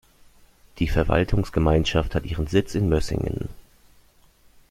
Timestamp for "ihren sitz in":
2.25-2.89